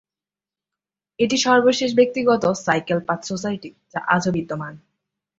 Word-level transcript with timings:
এটি 1.19 1.37
সর্বশেষ 1.37 1.89
ব্যক্তিগত 1.95 2.43
"সাইকেল 2.57 2.99
পাথ 3.07 3.19
সোসাইটি" 3.23 3.69
যা 3.93 3.99
আজও 4.07 4.31
বিদ্যমান। 4.31 4.73